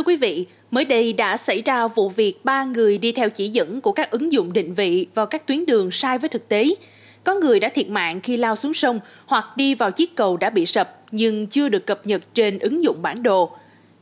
Thưa 0.00 0.04
quý 0.04 0.16
vị, 0.16 0.46
mới 0.70 0.84
đây 0.84 1.12
đã 1.12 1.36
xảy 1.36 1.62
ra 1.62 1.86
vụ 1.88 2.08
việc 2.08 2.44
ba 2.44 2.64
người 2.64 2.98
đi 2.98 3.12
theo 3.12 3.30
chỉ 3.30 3.48
dẫn 3.48 3.80
của 3.80 3.92
các 3.92 4.10
ứng 4.10 4.32
dụng 4.32 4.52
định 4.52 4.74
vị 4.74 5.06
vào 5.14 5.26
các 5.26 5.46
tuyến 5.46 5.66
đường 5.66 5.90
sai 5.90 6.18
với 6.18 6.28
thực 6.28 6.48
tế. 6.48 6.74
Có 7.24 7.34
người 7.34 7.60
đã 7.60 7.68
thiệt 7.68 7.88
mạng 7.88 8.20
khi 8.20 8.36
lao 8.36 8.56
xuống 8.56 8.74
sông 8.74 9.00
hoặc 9.26 9.44
đi 9.56 9.74
vào 9.74 9.90
chiếc 9.90 10.16
cầu 10.16 10.36
đã 10.36 10.50
bị 10.50 10.66
sập 10.66 11.02
nhưng 11.10 11.46
chưa 11.46 11.68
được 11.68 11.86
cập 11.86 12.06
nhật 12.06 12.22
trên 12.34 12.58
ứng 12.58 12.82
dụng 12.82 13.02
bản 13.02 13.22
đồ. 13.22 13.50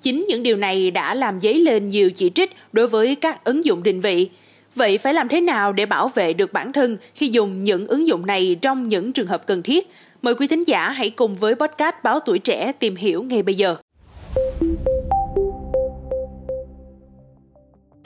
Chính 0.00 0.26
những 0.28 0.42
điều 0.42 0.56
này 0.56 0.90
đã 0.90 1.14
làm 1.14 1.40
dấy 1.40 1.54
lên 1.54 1.88
nhiều 1.88 2.10
chỉ 2.10 2.30
trích 2.34 2.52
đối 2.72 2.86
với 2.86 3.14
các 3.14 3.44
ứng 3.44 3.64
dụng 3.64 3.82
định 3.82 4.00
vị. 4.00 4.28
Vậy 4.74 4.98
phải 4.98 5.14
làm 5.14 5.28
thế 5.28 5.40
nào 5.40 5.72
để 5.72 5.86
bảo 5.86 6.08
vệ 6.08 6.32
được 6.32 6.52
bản 6.52 6.72
thân 6.72 6.96
khi 7.14 7.28
dùng 7.28 7.64
những 7.64 7.86
ứng 7.86 8.06
dụng 8.06 8.26
này 8.26 8.56
trong 8.62 8.88
những 8.88 9.12
trường 9.12 9.26
hợp 9.26 9.46
cần 9.46 9.62
thiết? 9.62 9.90
Mời 10.22 10.34
quý 10.34 10.46
thính 10.46 10.64
giả 10.64 10.90
hãy 10.90 11.10
cùng 11.10 11.36
với 11.36 11.54
podcast 11.54 11.94
Báo 12.02 12.20
Tuổi 12.20 12.38
Trẻ 12.38 12.72
tìm 12.72 12.96
hiểu 12.96 13.22
ngay 13.22 13.42
bây 13.42 13.54
giờ. 13.54 13.76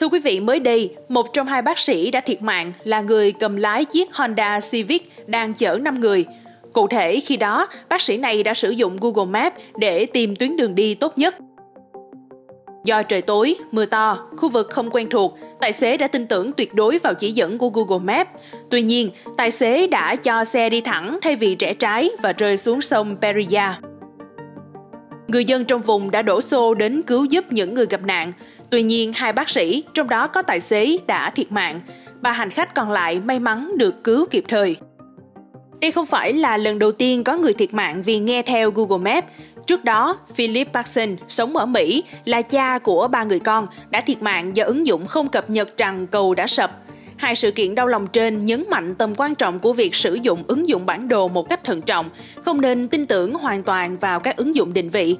Thưa 0.03 0.09
quý 0.09 0.19
vị, 0.19 0.39
mới 0.39 0.59
đây, 0.59 0.95
một 1.09 1.33
trong 1.33 1.47
hai 1.47 1.61
bác 1.61 1.79
sĩ 1.79 2.11
đã 2.11 2.21
thiệt 2.21 2.41
mạng 2.41 2.71
là 2.83 3.01
người 3.01 3.31
cầm 3.31 3.55
lái 3.55 3.85
chiếc 3.85 4.13
Honda 4.13 4.59
Civic 4.71 5.11
đang 5.27 5.53
chở 5.53 5.77
5 5.81 5.99
người. 5.99 6.25
Cụ 6.73 6.87
thể, 6.87 7.19
khi 7.19 7.37
đó, 7.37 7.67
bác 7.89 8.01
sĩ 8.01 8.17
này 8.17 8.43
đã 8.43 8.53
sử 8.53 8.69
dụng 8.69 8.97
Google 9.01 9.25
Maps 9.25 9.55
để 9.77 10.05
tìm 10.05 10.35
tuyến 10.35 10.57
đường 10.57 10.75
đi 10.75 10.95
tốt 10.95 11.17
nhất. 11.17 11.35
Do 12.85 13.01
trời 13.01 13.21
tối, 13.21 13.55
mưa 13.71 13.85
to, 13.85 14.29
khu 14.37 14.49
vực 14.49 14.69
không 14.69 14.89
quen 14.91 15.09
thuộc, 15.09 15.37
tài 15.61 15.73
xế 15.73 15.97
đã 15.97 16.07
tin 16.07 16.27
tưởng 16.27 16.51
tuyệt 16.51 16.73
đối 16.73 16.97
vào 16.97 17.13
chỉ 17.13 17.31
dẫn 17.31 17.57
của 17.57 17.69
Google 17.69 18.05
Maps. 18.13 18.43
Tuy 18.69 18.81
nhiên, 18.81 19.09
tài 19.37 19.51
xế 19.51 19.87
đã 19.87 20.15
cho 20.15 20.43
xe 20.43 20.69
đi 20.69 20.81
thẳng 20.81 21.19
thay 21.21 21.35
vì 21.35 21.55
rẽ 21.55 21.73
trái 21.73 22.09
và 22.21 22.33
rơi 22.37 22.57
xuống 22.57 22.81
sông 22.81 23.15
Peria. 23.21 23.69
Người 25.27 25.45
dân 25.45 25.65
trong 25.65 25.81
vùng 25.81 26.11
đã 26.11 26.21
đổ 26.21 26.41
xô 26.41 26.73
đến 26.73 27.01
cứu 27.01 27.25
giúp 27.25 27.45
những 27.51 27.73
người 27.73 27.85
gặp 27.85 28.01
nạn. 28.03 28.33
Tuy 28.73 28.83
nhiên, 28.83 29.13
hai 29.13 29.33
bác 29.33 29.49
sĩ, 29.49 29.83
trong 29.93 30.09
đó 30.09 30.27
có 30.27 30.41
tài 30.41 30.59
xế, 30.59 30.97
đã 31.07 31.29
thiệt 31.29 31.51
mạng. 31.51 31.81
Ba 32.21 32.31
hành 32.31 32.49
khách 32.49 32.75
còn 32.75 32.91
lại 32.91 33.19
may 33.19 33.39
mắn 33.39 33.77
được 33.77 34.03
cứu 34.03 34.25
kịp 34.25 34.43
thời. 34.47 34.75
Đây 35.81 35.91
không 35.91 36.05
phải 36.05 36.33
là 36.33 36.57
lần 36.57 36.79
đầu 36.79 36.91
tiên 36.91 37.23
có 37.23 37.37
người 37.37 37.53
thiệt 37.53 37.73
mạng 37.73 38.01
vì 38.03 38.19
nghe 38.19 38.41
theo 38.41 38.71
Google 38.71 39.13
Maps. 39.13 39.27
Trước 39.67 39.83
đó, 39.83 40.17
Philip 40.35 40.73
Parson, 40.73 41.15
sống 41.27 41.57
ở 41.57 41.65
Mỹ, 41.65 42.03
là 42.25 42.41
cha 42.41 42.79
của 42.79 43.07
ba 43.07 43.23
người 43.23 43.39
con, 43.39 43.67
đã 43.89 44.01
thiệt 44.01 44.21
mạng 44.21 44.55
do 44.55 44.65
ứng 44.65 44.85
dụng 44.85 45.07
không 45.07 45.27
cập 45.27 45.49
nhật 45.49 45.77
rằng 45.77 46.07
cầu 46.07 46.33
đã 46.35 46.47
sập. 46.47 46.71
Hai 47.17 47.35
sự 47.35 47.51
kiện 47.51 47.75
đau 47.75 47.87
lòng 47.87 48.07
trên 48.07 48.45
nhấn 48.45 48.63
mạnh 48.69 48.95
tầm 48.95 49.13
quan 49.15 49.35
trọng 49.35 49.59
của 49.59 49.73
việc 49.73 49.95
sử 49.95 50.13
dụng 50.13 50.43
ứng 50.47 50.67
dụng 50.67 50.85
bản 50.85 51.07
đồ 51.07 51.27
một 51.27 51.49
cách 51.49 51.63
thận 51.63 51.81
trọng, 51.81 52.09
không 52.45 52.61
nên 52.61 52.87
tin 52.87 53.05
tưởng 53.05 53.33
hoàn 53.33 53.63
toàn 53.63 53.97
vào 53.97 54.19
các 54.19 54.37
ứng 54.37 54.55
dụng 54.55 54.73
định 54.73 54.89
vị. 54.89 55.17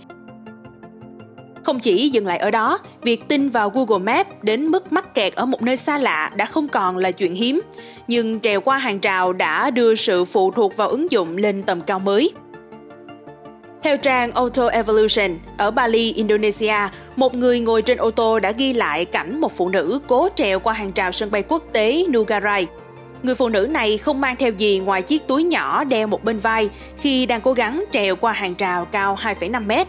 Không 1.63 1.79
chỉ 1.79 2.09
dừng 2.09 2.27
lại 2.27 2.37
ở 2.37 2.51
đó, 2.51 2.79
việc 3.01 3.27
tin 3.27 3.49
vào 3.49 3.69
Google 3.69 4.13
Maps 4.13 4.29
đến 4.41 4.67
mức 4.67 4.91
mắc 4.91 5.15
kẹt 5.15 5.35
ở 5.35 5.45
một 5.45 5.61
nơi 5.61 5.77
xa 5.77 5.97
lạ 5.97 6.31
đã 6.35 6.45
không 6.45 6.67
còn 6.67 6.97
là 6.97 7.11
chuyện 7.11 7.35
hiếm, 7.35 7.61
nhưng 8.07 8.39
trèo 8.39 8.61
qua 8.61 8.77
hàng 8.77 8.99
rào 8.99 9.33
đã 9.33 9.69
đưa 9.69 9.95
sự 9.95 10.25
phụ 10.25 10.51
thuộc 10.51 10.77
vào 10.77 10.89
ứng 10.89 11.11
dụng 11.11 11.37
lên 11.37 11.63
tầm 11.63 11.81
cao 11.81 11.99
mới. 11.99 12.31
Theo 13.83 13.97
trang 13.97 14.31
Auto 14.31 14.67
Evolution, 14.67 15.37
ở 15.57 15.71
Bali, 15.71 16.13
Indonesia, 16.13 16.75
một 17.15 17.35
người 17.35 17.59
ngồi 17.59 17.81
trên 17.81 17.97
ô 17.97 18.11
tô 18.11 18.39
đã 18.39 18.51
ghi 18.51 18.73
lại 18.73 19.05
cảnh 19.05 19.41
một 19.41 19.57
phụ 19.57 19.69
nữ 19.69 19.99
cố 20.07 20.29
trèo 20.35 20.59
qua 20.59 20.73
hàng 20.73 20.89
rào 20.95 21.11
sân 21.11 21.31
bay 21.31 21.43
quốc 21.47 21.63
tế 21.71 22.03
Nugarai. 22.13 22.67
Người 23.23 23.35
phụ 23.35 23.49
nữ 23.49 23.67
này 23.71 23.97
không 23.97 24.21
mang 24.21 24.35
theo 24.35 24.51
gì 24.51 24.79
ngoài 24.79 25.01
chiếc 25.01 25.27
túi 25.27 25.43
nhỏ 25.43 25.83
đeo 25.83 26.07
một 26.07 26.23
bên 26.23 26.39
vai 26.39 26.69
khi 26.97 27.25
đang 27.25 27.41
cố 27.41 27.53
gắng 27.53 27.83
trèo 27.91 28.15
qua 28.15 28.33
hàng 28.33 28.53
rào 28.57 28.85
cao 28.85 29.17
2,5 29.21 29.67
mét. 29.67 29.87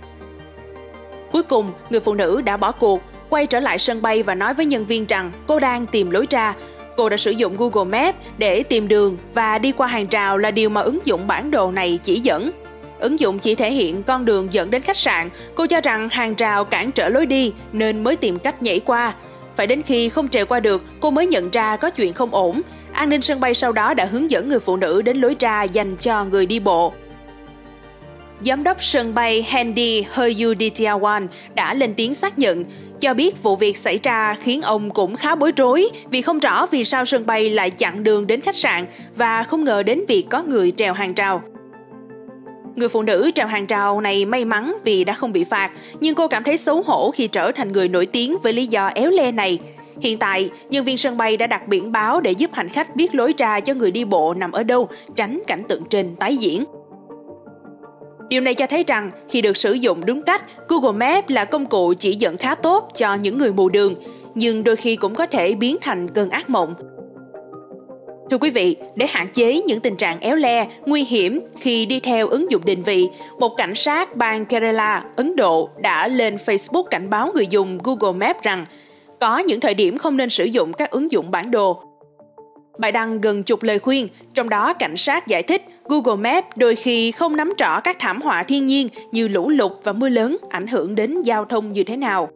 Cuối 1.35 1.43
cùng, 1.43 1.73
người 1.91 2.01
phụ 2.01 2.15
nữ 2.15 2.41
đã 2.41 2.57
bỏ 2.57 2.73
cuộc, 2.73 3.03
quay 3.29 3.47
trở 3.47 3.61
lại 3.61 3.79
sân 3.79 4.03
bay 4.03 4.23
và 4.23 4.35
nói 4.35 4.55
với 4.55 4.67
nhân 4.67 4.87
viên 4.87 5.07
rằng 5.07 5.33
cô 5.47 5.61
đang 5.61 5.87
tìm 5.87 6.11
lối 6.11 6.27
ra. 6.31 6.55
Cô 6.97 7.09
đã 7.09 7.17
sử 7.17 7.31
dụng 7.31 7.57
Google 7.57 7.99
Maps 7.99 8.19
để 8.39 8.63
tìm 8.63 8.89
đường 8.89 9.17
và 9.35 9.59
đi 9.59 9.73
qua 9.73 9.87
hàng 9.87 10.07
rào 10.11 10.39
là 10.39 10.51
điều 10.51 10.69
mà 10.69 10.81
ứng 10.81 10.99
dụng 11.05 11.27
bản 11.27 11.51
đồ 11.51 11.71
này 11.71 11.99
chỉ 12.03 12.21
dẫn. 12.21 12.51
Ứng 12.99 13.21
dụng 13.21 13.39
chỉ 13.39 13.55
thể 13.55 13.73
hiện 13.73 14.03
con 14.03 14.25
đường 14.25 14.53
dẫn 14.53 14.71
đến 14.71 14.83
khách 14.83 14.97
sạn, 14.97 15.31
cô 15.55 15.67
cho 15.67 15.81
rằng 15.81 16.09
hàng 16.09 16.35
rào 16.35 16.65
cản 16.65 16.93
trở 16.93 17.09
lối 17.09 17.27
đi 17.27 17.53
nên 17.73 18.05
mới 18.05 18.17
tìm 18.17 18.39
cách 18.39 18.63
nhảy 18.63 18.81
qua. 18.81 19.15
Phải 19.57 19.67
đến 19.67 19.83
khi 19.83 20.09
không 20.09 20.29
trèo 20.29 20.47
qua 20.47 20.61
được, 20.61 20.83
cô 21.01 21.11
mới 21.11 21.27
nhận 21.27 21.51
ra 21.51 21.77
có 21.77 21.91
chuyện 21.91 22.13
không 22.13 22.35
ổn. 22.35 22.61
An 22.93 23.09
ninh 23.09 23.21
sân 23.21 23.41
bay 23.41 23.55
sau 23.55 23.73
đó 23.73 23.95
đã 23.95 24.05
hướng 24.05 24.31
dẫn 24.31 24.49
người 24.49 24.61
phụ 24.61 24.77
nữ 24.77 25.03
đến 25.03 25.17
lối 25.17 25.37
ra 25.41 25.63
dành 25.63 25.97
cho 25.97 26.25
người 26.25 26.47
đi 26.47 26.61
bộ. 26.61 26.93
Giám 28.47 28.65
đốc 28.65 28.83
sân 28.83 29.15
bay 29.15 29.47
Hendy 29.49 30.05
Hayuditiawan 30.15 31.27
đã 31.55 31.75
lên 31.75 31.95
tiếng 31.95 32.15
xác 32.15 32.39
nhận, 32.39 32.65
cho 33.01 33.15
biết 33.15 33.43
vụ 33.43 33.57
việc 33.57 33.77
xảy 33.77 33.99
ra 34.03 34.35
khiến 34.35 34.63
ông 34.63 34.91
cũng 34.91 35.17
khá 35.17 35.35
bối 35.35 35.53
rối 35.57 35.89
vì 36.11 36.23
không 36.23 36.39
rõ 36.39 36.67
vì 36.67 36.85
sao 36.85 37.05
sân 37.05 37.27
bay 37.27 37.51
lại 37.51 37.71
chặn 37.71 38.05
đường 38.05 38.27
đến 38.27 38.41
khách 38.41 38.57
sạn 38.57 38.87
và 39.17 39.43
không 39.43 39.65
ngờ 39.65 39.83
đến 39.83 40.01
việc 40.09 40.27
có 40.31 40.43
người 40.43 40.71
trèo 40.71 40.93
hàng 40.93 41.15
rào. 41.15 41.43
Người 42.77 42.89
phụ 42.89 43.03
nữ 43.03 43.31
trèo 43.35 43.47
hàng 43.47 43.67
rào 43.67 44.01
này 44.01 44.25
may 44.25 44.45
mắn 44.45 44.77
vì 44.85 45.05
đã 45.05 45.15
không 45.15 45.33
bị 45.33 45.45
phạt, 45.45 45.71
nhưng 46.01 46.15
cô 46.15 46.29
cảm 46.29 46.45
thấy 46.45 46.57
xấu 46.57 46.83
hổ 46.83 47.11
khi 47.11 47.27
trở 47.27 47.53
thành 47.53 47.73
người 47.73 47.89
nổi 47.89 48.07
tiếng 48.07 48.37
với 48.43 48.53
lý 48.53 48.67
do 48.67 48.87
éo 48.87 49.11
le 49.11 49.31
này. 49.31 49.59
Hiện 50.01 50.19
tại, 50.19 50.51
nhân 50.71 50.85
viên 50.85 50.97
sân 50.97 51.17
bay 51.17 51.37
đã 51.37 51.47
đặt 51.47 51.69
biển 51.69 51.93
báo 51.93 52.21
để 52.21 52.31
giúp 52.31 52.51
hành 52.53 52.69
khách 52.69 52.97
biết 52.97 53.15
lối 53.15 53.35
ra 53.39 53.61
cho 53.61 53.75
người 53.75 53.91
đi 53.91 54.05
bộ 54.05 54.35
nằm 54.35 54.53
ở 54.53 54.63
đâu, 54.63 54.89
tránh 55.17 55.43
cảnh 55.47 55.63
tượng 55.69 55.85
trên 55.85 56.17
tái 56.17 56.37
diễn. 56.37 56.65
Điều 58.35 58.41
này 58.41 58.55
cho 58.55 58.67
thấy 58.67 58.85
rằng 58.87 59.11
khi 59.29 59.43
được 59.43 59.57
sử 59.57 59.73
dụng 59.73 60.07
đúng 60.07 60.23
cách, 60.23 60.45
Google 60.69 60.93
Maps 60.93 61.31
là 61.31 61.45
công 61.45 61.67
cụ 61.67 61.95
chỉ 61.99 62.17
dẫn 62.19 62.37
khá 62.37 62.55
tốt 62.55 62.89
cho 62.95 63.15
những 63.15 63.39
người 63.39 63.53
mù 63.53 63.69
đường, 63.69 63.95
nhưng 64.35 64.65
đôi 64.65 64.77
khi 64.77 64.97
cũng 64.97 65.15
có 65.15 65.27
thể 65.27 65.55
biến 65.55 65.77
thành 65.81 66.09
cơn 66.09 66.31
ác 66.31 66.51
mộng. 66.51 66.75
Thưa 68.31 68.39
quý 68.39 68.51
vị, 68.51 68.77
để 68.95 69.07
hạn 69.07 69.29
chế 69.33 69.61
những 69.61 69.81
tình 69.81 69.97
trạng 69.97 70.21
éo 70.21 70.37
le, 70.37 70.67
nguy 70.87 71.05
hiểm 71.05 71.41
khi 71.61 71.87
đi 71.87 72.01
theo 72.01 72.29
ứng 72.29 72.51
dụng 72.51 72.63
định 72.65 72.83
vị, 72.83 73.09
một 73.39 73.57
cảnh 73.57 73.75
sát 73.75 74.17
bang 74.17 74.47
Kerala, 74.47 75.05
Ấn 75.17 75.37
Độ 75.37 75.69
đã 75.79 76.09
lên 76.09 76.37
Facebook 76.37 76.85
cảnh 76.85 77.11
báo 77.11 77.31
người 77.35 77.47
dùng 77.47 77.79
Google 77.85 78.27
Maps 78.27 78.43
rằng 78.43 78.67
có 79.21 79.39
những 79.39 79.61
thời 79.61 79.75
điểm 79.75 79.99
không 79.99 80.17
nên 80.17 80.31
sử 80.31 80.45
dụng 80.45 80.73
các 80.73 80.91
ứng 80.91 81.11
dụng 81.11 81.31
bản 81.31 81.51
đồ. 81.51 81.83
Bài 82.79 82.93
đăng 82.93 83.21
gần 83.21 83.43
chục 83.43 83.63
lời 83.63 83.79
khuyên, 83.79 84.09
trong 84.35 84.49
đó 84.49 84.73
cảnh 84.73 84.97
sát 84.97 85.27
giải 85.27 85.43
thích 85.43 85.63
Google 85.85 86.17
Maps 86.17 86.47
đôi 86.57 86.75
khi 86.75 87.11
không 87.11 87.37
nắm 87.37 87.53
rõ 87.59 87.81
các 87.81 87.97
thảm 88.01 88.21
họa 88.21 88.43
thiên 88.43 88.67
nhiên 88.67 88.89
như 89.13 89.29
lũ 89.29 89.49
lụt 89.49 89.73
và 89.83 89.93
mưa 89.93 90.09
lớn 90.09 90.37
ảnh 90.51 90.67
hưởng 90.67 90.95
đến 90.95 91.23
giao 91.23 91.45
thông 91.45 91.73
như 91.73 91.85
thế 91.85 91.97
nào. 91.97 92.29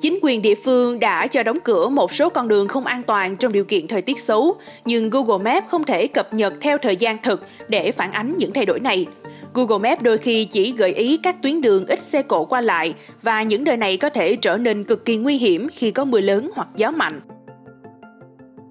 Chính 0.00 0.18
quyền 0.22 0.42
địa 0.42 0.54
phương 0.54 1.00
đã 1.00 1.26
cho 1.26 1.42
đóng 1.42 1.58
cửa 1.64 1.88
một 1.88 2.12
số 2.12 2.28
con 2.28 2.48
đường 2.48 2.68
không 2.68 2.86
an 2.86 3.02
toàn 3.02 3.36
trong 3.36 3.52
điều 3.52 3.64
kiện 3.64 3.88
thời 3.88 4.02
tiết 4.02 4.20
xấu, 4.20 4.56
nhưng 4.84 5.10
Google 5.10 5.52
Maps 5.52 5.66
không 5.66 5.84
thể 5.84 6.06
cập 6.06 6.34
nhật 6.34 6.54
theo 6.60 6.78
thời 6.78 6.96
gian 6.96 7.18
thực 7.22 7.46
để 7.68 7.92
phản 7.92 8.12
ánh 8.12 8.34
những 8.36 8.52
thay 8.52 8.66
đổi 8.66 8.80
này. 8.80 9.06
Google 9.54 9.90
Maps 9.90 10.02
đôi 10.02 10.18
khi 10.18 10.44
chỉ 10.44 10.72
gợi 10.72 10.92
ý 10.92 11.16
các 11.16 11.42
tuyến 11.42 11.60
đường 11.60 11.86
ít 11.86 12.00
xe 12.00 12.22
cộ 12.22 12.44
qua 12.44 12.60
lại 12.60 12.94
và 13.22 13.42
những 13.42 13.64
nơi 13.64 13.76
này 13.76 13.96
có 13.96 14.08
thể 14.08 14.36
trở 14.36 14.56
nên 14.56 14.84
cực 14.84 15.04
kỳ 15.04 15.16
nguy 15.16 15.36
hiểm 15.36 15.68
khi 15.72 15.90
có 15.90 16.04
mưa 16.04 16.20
lớn 16.20 16.50
hoặc 16.54 16.68
gió 16.76 16.90
mạnh. 16.90 17.20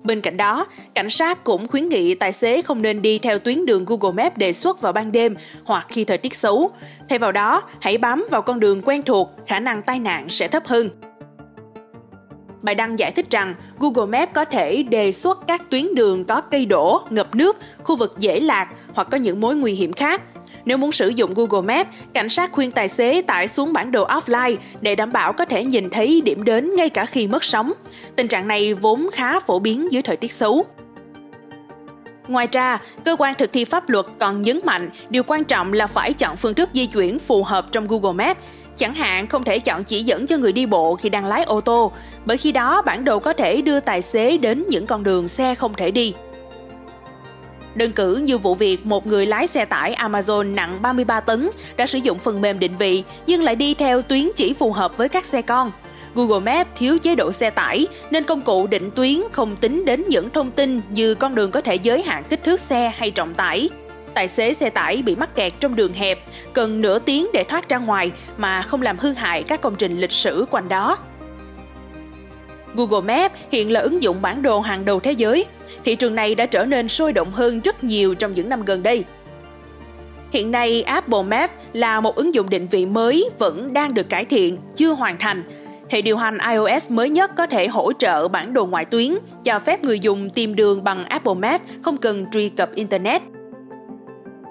Bên 0.04 0.22
cạnh 0.22 0.38
đó, 0.38 0.66
cảnh 0.96 1.10
sát 1.10 1.44
cũng 1.44 1.68
khuyến 1.68 1.90
nghị 1.90 2.16
tài 2.16 2.32
xế 2.32 2.62
không 2.62 2.82
nên 2.82 3.02
đi 3.02 3.18
theo 3.18 3.40
tuyến 3.40 3.66
đường 3.66 3.86
Google 3.86 4.24
Maps 4.24 4.38
đề 4.38 4.54
xuất 4.54 4.82
vào 4.82 4.94
ban 4.94 5.12
đêm 5.12 5.36
hoặc 5.64 5.86
khi 5.90 6.04
thời 6.04 6.18
tiết 6.18 6.34
xấu. 6.34 6.72
Thay 7.10 7.20
vào 7.20 7.32
đó, 7.32 7.64
hãy 7.82 7.98
bám 7.98 8.26
vào 8.32 8.42
con 8.42 8.60
đường 8.60 8.82
quen 8.86 9.04
thuộc, 9.04 9.32
khả 9.48 9.60
năng 9.60 9.82
tai 9.82 10.00
nạn 10.00 10.30
sẽ 10.30 10.48
thấp 10.48 10.68
hơn. 10.68 10.90
Bài 12.62 12.76
đăng 12.76 13.00
giải 13.00 13.12
thích 13.12 13.26
rằng 13.32 13.56
Google 13.80 14.20
Maps 14.20 14.34
có 14.34 14.46
thể 14.46 14.84
đề 14.84 15.12
xuất 15.12 15.40
các 15.48 15.70
tuyến 15.70 15.96
đường 15.96 16.26
có 16.26 16.42
cây 16.42 16.66
đổ, 16.66 17.02
ngập 17.10 17.36
nước, 17.36 17.58
khu 17.84 17.96
vực 17.96 18.16
dễ 18.20 18.40
lạc 18.40 18.68
hoặc 18.94 19.08
có 19.12 19.18
những 19.18 19.42
mối 19.42 19.56
nguy 19.56 19.74
hiểm 19.74 19.94
khác. 19.94 20.22
Nếu 20.66 20.78
muốn 20.78 20.92
sử 20.92 21.10
dụng 21.10 21.34
Google 21.34 21.76
Maps, 21.76 21.90
cảnh 22.14 22.30
sát 22.30 22.52
khuyên 22.52 22.72
tài 22.72 22.88
xế 22.88 23.22
tải 23.22 23.48
xuống 23.48 23.74
bản 23.74 23.92
đồ 23.92 24.08
offline 24.08 24.56
để 24.82 24.96
đảm 24.96 25.12
bảo 25.12 25.34
có 25.34 25.46
thể 25.46 25.64
nhìn 25.64 25.90
thấy 25.90 26.22
điểm 26.22 26.44
đến 26.44 26.76
ngay 26.76 26.90
cả 26.90 27.06
khi 27.06 27.28
mất 27.28 27.44
sóng. 27.44 27.72
Tình 28.16 28.28
trạng 28.28 28.48
này 28.48 28.74
vốn 28.74 29.10
khá 29.14 29.40
phổ 29.40 29.60
biến 29.60 29.92
dưới 29.92 30.02
thời 30.02 30.18
tiết 30.18 30.32
xấu. 30.32 30.66
Ngoài 32.28 32.48
ra, 32.52 32.82
cơ 33.06 33.16
quan 33.20 33.36
thực 33.38 33.54
thi 33.54 33.66
pháp 33.66 33.90
luật 33.90 34.06
còn 34.20 34.42
nhấn 34.42 34.60
mạnh 34.64 34.90
điều 35.10 35.24
quan 35.24 35.44
trọng 35.44 35.74
là 35.74 35.88
phải 35.88 36.14
chọn 36.14 36.38
phương 36.38 36.54
thức 36.54 36.70
di 36.74 36.86
chuyển 36.86 37.20
phù 37.20 37.44
hợp 37.44 37.72
trong 37.72 37.88
Google 37.88 38.26
Maps. 38.26 38.40
Chẳng 38.76 38.94
hạn 38.94 39.28
không 39.28 39.44
thể 39.44 39.60
chọn 39.60 39.84
chỉ 39.84 40.04
dẫn 40.04 40.28
cho 40.28 40.38
người 40.38 40.52
đi 40.52 40.66
bộ 40.66 40.96
khi 40.96 41.10
đang 41.10 41.26
lái 41.26 41.44
ô 41.44 41.62
tô, 41.62 41.92
bởi 42.26 42.38
khi 42.38 42.52
đó 42.52 42.82
bản 42.82 43.06
đồ 43.06 43.20
có 43.20 43.34
thể 43.34 43.62
đưa 43.62 43.80
tài 43.80 44.02
xế 44.02 44.38
đến 44.38 44.64
những 44.70 44.88
con 44.88 45.04
đường 45.04 45.28
xe 45.28 45.56
không 45.56 45.74
thể 45.74 45.92
đi. 45.92 46.14
Đơn 47.76 47.92
cử 47.92 48.16
như 48.16 48.38
vụ 48.38 48.56
việc 48.56 48.86
một 48.86 49.08
người 49.08 49.26
lái 49.26 49.48
xe 49.48 49.66
tải 49.66 49.96
Amazon 49.96 50.56
nặng 50.56 50.82
33 50.82 51.20
tấn 51.20 51.50
đã 51.78 51.86
sử 51.86 51.98
dụng 51.98 52.20
phần 52.20 52.42
mềm 52.42 52.60
định 52.60 52.78
vị 52.80 53.04
nhưng 53.28 53.44
lại 53.44 53.56
đi 53.56 53.74
theo 53.74 54.02
tuyến 54.02 54.30
chỉ 54.36 54.54
phù 54.54 54.72
hợp 54.72 54.98
với 54.98 55.10
các 55.10 55.26
xe 55.26 55.42
con. 55.42 55.72
Google 56.16 56.40
Maps 56.40 56.70
thiếu 56.76 56.98
chế 56.98 57.16
độ 57.16 57.32
xe 57.32 57.50
tải 57.50 57.88
nên 58.12 58.24
công 58.24 58.42
cụ 58.42 58.68
định 58.68 58.92
tuyến 58.92 59.22
không 59.32 59.56
tính 59.56 59.86
đến 59.86 60.04
những 60.08 60.30
thông 60.30 60.52
tin 60.52 60.82
như 60.90 61.16
con 61.16 61.36
đường 61.36 61.52
có 61.52 61.62
thể 61.62 61.76
giới 61.76 62.04
hạn 62.04 62.24
kích 62.30 62.44
thước 62.44 62.60
xe 62.60 62.94
hay 62.98 63.12
trọng 63.12 63.34
tải. 63.34 63.70
Tài 64.14 64.28
xế 64.28 64.54
xe 64.54 64.70
tải 64.70 65.04
bị 65.06 65.16
mắc 65.16 65.36
kẹt 65.36 65.54
trong 65.60 65.76
đường 65.76 65.94
hẹp, 65.94 66.20
cần 66.54 66.82
nửa 66.82 67.00
tiếng 67.00 67.28
để 67.34 67.44
thoát 67.44 67.70
ra 67.70 67.78
ngoài 67.78 68.12
mà 68.38 68.62
không 68.62 68.82
làm 68.82 69.00
hư 69.00 69.14
hại 69.14 69.44
các 69.44 69.62
công 69.62 69.76
trình 69.76 70.00
lịch 70.00 70.12
sử 70.12 70.46
quanh 70.52 70.70
đó. 70.70 70.98
Google 72.76 73.16
Maps 73.16 73.36
hiện 73.52 73.72
là 73.72 73.80
ứng 73.80 74.04
dụng 74.04 74.22
bản 74.22 74.42
đồ 74.42 74.60
hàng 74.60 74.86
đầu 74.86 75.00
thế 75.00 75.12
giới. 75.12 75.46
Thị 75.84 75.96
trường 75.96 76.16
này 76.16 76.36
đã 76.36 76.46
trở 76.46 76.66
nên 76.66 76.88
sôi 76.88 77.14
động 77.14 77.32
hơn 77.32 77.62
rất 77.62 77.84
nhiều 77.84 78.16
trong 78.16 78.34
những 78.34 78.50
năm 78.50 78.66
gần 78.66 78.84
đây. 78.84 79.04
Hiện 80.32 80.52
nay, 80.52 80.84
Apple 80.84 81.24
Maps 81.24 81.54
là 81.74 82.02
một 82.02 82.16
ứng 82.16 82.36
dụng 82.36 82.50
định 82.50 82.68
vị 82.72 82.86
mới 82.86 83.30
vẫn 83.40 83.74
đang 83.74 83.94
được 83.94 84.10
cải 84.10 84.26
thiện, 84.26 84.58
chưa 84.76 84.94
hoàn 84.94 85.18
thành. 85.18 85.44
Hệ 85.90 86.02
điều 86.02 86.18
hành 86.18 86.38
iOS 86.52 86.92
mới 86.92 87.10
nhất 87.10 87.32
có 87.38 87.48
thể 87.48 87.68
hỗ 87.68 87.94
trợ 87.94 88.28
bản 88.28 88.54
đồ 88.54 88.66
ngoại 88.66 88.86
tuyến, 88.86 89.14
cho 89.44 89.60
phép 89.60 89.84
người 89.84 90.00
dùng 90.00 90.30
tìm 90.30 90.56
đường 90.56 90.84
bằng 90.84 91.06
Apple 91.06 91.34
Maps 91.34 91.64
không 91.82 91.98
cần 91.98 92.26
truy 92.32 92.50
cập 92.50 92.76
Internet. 92.76 93.22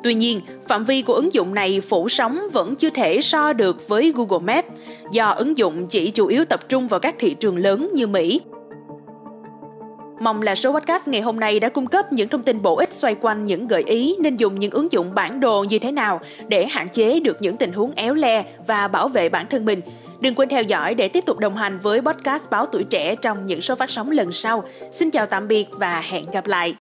Tuy 0.02 0.14
nhiên, 0.14 0.40
phạm 0.68 0.84
vi 0.84 1.02
của 1.02 1.14
ứng 1.14 1.32
dụng 1.32 1.54
này 1.54 1.80
phủ 1.80 2.08
sóng 2.08 2.40
vẫn 2.52 2.76
chưa 2.76 2.90
thể 2.90 3.20
so 3.20 3.52
được 3.52 3.88
với 3.88 4.12
Google 4.16 4.54
Maps, 4.54 4.68
do 5.12 5.30
ứng 5.30 5.58
dụng 5.58 5.86
chỉ 5.86 6.10
chủ 6.10 6.26
yếu 6.26 6.44
tập 6.44 6.68
trung 6.68 6.88
vào 6.88 7.00
các 7.00 7.14
thị 7.18 7.34
trường 7.34 7.58
lớn 7.58 7.90
như 7.94 8.06
Mỹ. 8.06 8.40
Mong 10.20 10.42
là 10.42 10.54
số 10.54 10.72
podcast 10.72 11.08
ngày 11.08 11.20
hôm 11.20 11.40
nay 11.40 11.60
đã 11.60 11.68
cung 11.68 11.86
cấp 11.86 12.12
những 12.12 12.28
thông 12.28 12.42
tin 12.42 12.62
bổ 12.62 12.76
ích 12.76 12.92
xoay 12.92 13.14
quanh 13.14 13.44
những 13.44 13.68
gợi 13.68 13.82
ý 13.82 14.16
nên 14.20 14.36
dùng 14.36 14.58
những 14.58 14.70
ứng 14.70 14.92
dụng 14.92 15.14
bản 15.14 15.40
đồ 15.40 15.64
như 15.64 15.78
thế 15.78 15.92
nào 15.92 16.20
để 16.48 16.66
hạn 16.66 16.88
chế 16.88 17.20
được 17.20 17.36
những 17.42 17.56
tình 17.56 17.72
huống 17.72 17.92
éo 17.96 18.14
le 18.14 18.44
và 18.66 18.88
bảo 18.88 19.08
vệ 19.08 19.28
bản 19.28 19.46
thân 19.50 19.64
mình. 19.64 19.80
Đừng 20.20 20.34
quên 20.34 20.48
theo 20.48 20.62
dõi 20.62 20.94
để 20.94 21.08
tiếp 21.08 21.24
tục 21.26 21.38
đồng 21.38 21.56
hành 21.56 21.78
với 21.78 22.00
podcast 22.00 22.50
Báo 22.50 22.66
Tuổi 22.66 22.84
Trẻ 22.84 23.14
trong 23.14 23.46
những 23.46 23.60
số 23.60 23.74
phát 23.74 23.90
sóng 23.90 24.10
lần 24.10 24.32
sau. 24.32 24.64
Xin 24.92 25.10
chào 25.10 25.26
tạm 25.26 25.48
biệt 25.48 25.68
và 25.70 26.00
hẹn 26.00 26.24
gặp 26.32 26.46
lại. 26.46 26.74